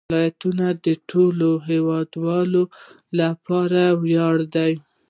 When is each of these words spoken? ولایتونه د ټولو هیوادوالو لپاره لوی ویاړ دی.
ولایتونه 0.09 0.67
د 0.85 0.87
ټولو 1.09 1.49
هیوادوالو 1.69 2.63
لپاره 3.19 3.79
لوی 3.91 3.97
ویاړ 4.09 4.35
دی. 4.55 4.73